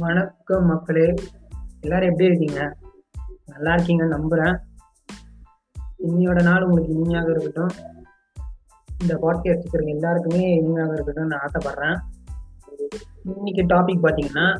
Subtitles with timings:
[0.00, 1.14] வணக்கம் மக்களே.
[1.80, 2.76] எல்லாரும் எப்படி இருக்கீங்க?
[3.46, 4.58] நல்லா இருக்கீங்கன்னு நம்புறேன்.
[6.06, 7.84] இன்னையோட நாள் உங்களுக்கு இனிமையாக இருக்கட்டும்.
[9.00, 11.98] இந்த பாட்காஸ்ட் இருக்கிற எல்லாருக்குமே இனிமையாக இருக்கட்டும்னு நான் ஆசைப்படுறேன்.
[13.22, 14.58] இன்னைக்கு டாபிக் பார்த்தீங்கன்னா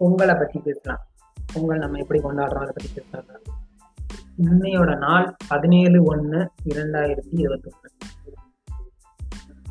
[0.00, 1.06] பொங்கலை பற்றி பேசலாம்.
[1.52, 3.42] பொங்கல் நம்ம எப்படி கொண்டாடுறோம் அதை பற்றி பேசலாம்.
[4.38, 7.95] இன்னையோட நாள் பதினேழு ஒன்று இரண்டாயிரத்தி இருபத்தி ஒன்று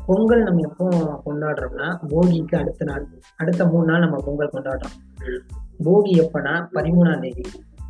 [0.06, 0.86] பொங்கல் நம்ம எப்போ
[1.26, 3.06] கொண்டாடுறோம்னா போகிக்கு அடுத்த நாள்
[3.36, 4.96] அடுத்த மூணு நாள் நம்ம பொங்கல் கொண்டாடுறோம்.
[5.84, 7.44] போகி எப்போனா பதிமூணாம் தேதி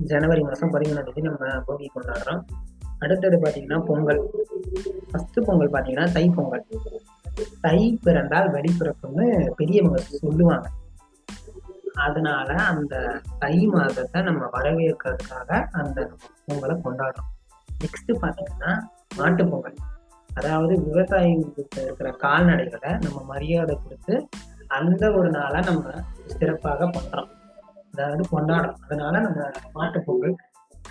[0.05, 2.41] ஜனவரி மாதம் பதிமூணாம் தேதி நம்ம போகி கொண்டாடுறோம்.
[2.99, 4.21] அடுத்தது பார்த்தீங்கன்னா பொங்கல்.
[5.11, 6.65] ஃபஸ்ட்டு பொங்கல் பார்த்தீங்கன்னா தை பொங்கல்.
[7.61, 10.69] தை பிறந்தால் வெடி பிறக்கும்னு பெரியவங்க சொல்லுவாங்க.
[11.95, 16.11] அதனால அந்த தை மாதத்தை நம்ம வரவேற்கிறதுக்காக அந்த
[16.49, 17.31] பொங்கலை கொண்டாடுறோம்.
[17.83, 18.73] நெக்ஸ்ட் பார்த்தீங்கன்னா
[19.17, 19.75] மாட்டு பொங்கல்.
[20.37, 24.15] அதாவது விவசாயிகளுக்கு இருக்கிற கால்நடைகளை நம்ம மரியாதை கொடுத்து
[24.67, 25.91] அந்த ஒரு நாளை நம்ம
[26.27, 27.31] சிறப்பாக பண்றோம்
[27.93, 28.79] அதாவது கொண்டாடுறோம்.
[28.85, 30.37] அதனால நம்ம மாட்டு பொங்கல்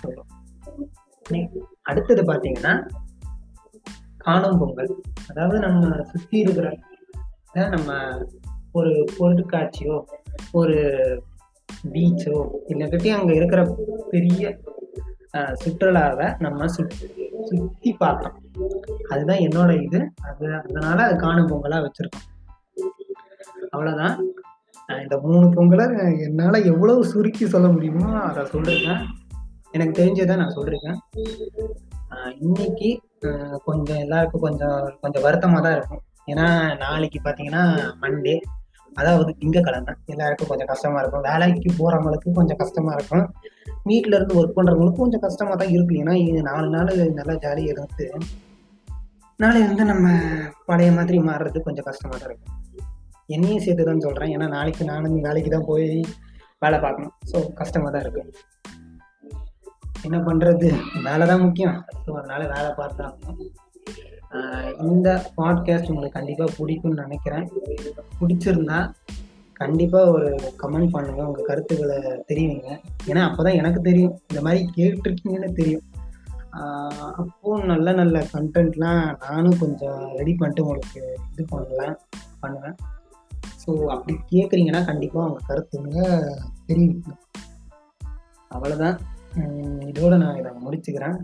[0.02, 0.30] சொல்றோம்.
[1.82, 2.72] அடுத்தது பார்த்தீங்கன்னா
[4.16, 4.92] காணும் பொங்கல்.
[5.30, 6.68] அதாவது நம்ம சுற்றி இருக்கிற
[7.52, 8.18] நம்ம
[8.72, 9.96] ஒரு பொருட்காட்சியோ
[10.52, 10.78] ஒரு
[11.92, 12.34] பீச்சோ
[12.68, 13.76] இல்லாட்டி அங்கே இருக்கிற
[14.10, 14.58] பெரிய
[15.64, 17.06] சுற்றுலாவை நம்ம சுற்றி
[17.44, 18.38] சுற்றி பார்க்கலாம்
[19.12, 20.00] அதுதான் என்னோட இது.
[20.28, 22.26] அது அதனால அது காணும் பொங்கலா வச்சிருக்கோம்.
[23.74, 24.16] அவ்வளவுதான்.
[25.04, 25.84] இந்த மூணு பொங்கலை
[26.26, 29.02] என்னால எவ்வளவு சுருக்கி சொல்ல முடியுமோ அதை சொல்லிருக்கேன்
[29.76, 30.98] எனக்கு தெரிஞ்சதை நான் சொல்லியிருக்கேன்
[32.44, 32.90] இன்னைக்கு
[33.68, 36.02] கொஞ்சம் எல்லாருக்கும் கொஞ்சம் கொஞ்சம் வருத்தமாக தான் இருக்கும்.
[36.32, 36.46] ஏன்னா
[36.84, 37.64] நாளைக்கு பார்த்தீங்கன்னா
[38.02, 38.36] மண்டே
[39.00, 39.92] அதாவது திங்கக்கிழமை.
[40.12, 41.26] எல்லாருக்கும் கொஞ்சம் கஷ்டமா இருக்கும்.
[41.28, 43.24] வேலைக்கு போறவங்களுக்கு கொஞ்சம் கஷ்டமா இருக்கும்.
[43.90, 45.94] வீட்டுல இருந்து ஒர்க் பண்றவங்களுக்கும் கொஞ்சம் கஷ்டமா தான் இருக்கு.
[46.02, 48.06] ஏன்னா இது நாலு நாள் நல்லா ஜாலியாக இருந்து
[49.42, 50.06] நாளை வந்து நம்ம
[50.68, 52.52] பழைய மாதிரி மாறுறது கொஞ்சம் கஷ்டமாக தான் இருக்கும்.
[53.34, 55.88] என்னையும் சேர்த்து தான் சொல்கிறேன் ஏன்னா நாளைக்கு நானும் வேலைக்கு தான் போய்
[56.62, 57.12] வேலை பார்க்கணும்.
[57.30, 58.22] ஸோ கஷ்டமாக தான் இருக்கு.
[60.06, 60.68] என்ன பண்ணுறது
[61.08, 61.76] வேலை தான் முக்கியம்.
[62.04, 63.16] ஸோ அதனால் வேலை பார்த்து தான்
[64.86, 65.08] இந்த
[65.38, 67.46] பாட்காஸ்ட் உங்களுக்கு கண்டிப்பாக பிடிக்கும்னு நினைக்கிறேன்.
[68.20, 68.80] பிடிச்சிருந்தா
[69.60, 70.30] கண்டிப்பாக ஒரு
[70.62, 71.98] கமெண்ட் பண்ணுங்கள் உங்கள் கருத்துக்களை
[72.30, 72.68] தெரியுங்க
[73.10, 74.16] ஏன்னா அப்போ தான் எனக்கு தெரியும்.
[74.30, 75.84] இந்த மாதிரி கேட்டிருக்கீங்கன்னு தெரியும்.
[77.20, 81.02] அப்போ நல்ல நல்ல கண்டென்ட்லாம் நானும் கொஞ்சம் ரெடி பண்ணிட்டு உங்களுக்கு
[81.32, 81.96] இது பண்ணலாம்
[82.42, 82.76] பண்ணுவேன்.
[83.62, 85.98] ஸோ அப்படி கேட்குறீங்கன்னா கண்டிப்பாக அவங்க கருத்துங்க
[86.68, 87.18] தெரியும்
[88.54, 88.96] அவ்வளோதான்
[89.90, 91.18] இதோட நான் இதை முடிச்சுக்கிறேன்.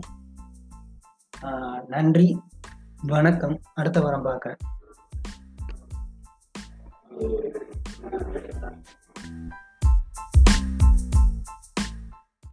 [1.93, 2.27] நன்றி
[3.13, 3.57] வணக்கம்.
[3.79, 4.61] அடுத்த வாரம் பார்க்குறேன்.